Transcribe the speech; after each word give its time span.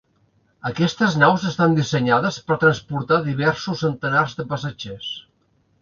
Aquestes 0.69 1.17
naus 1.23 1.45
estan 1.51 1.77
dissenyades 1.81 2.41
per 2.49 2.59
transportar 2.65 3.21
diversos 3.29 3.87
centenars 3.87 4.39
de 4.41 4.51
passatgers. 4.57 5.17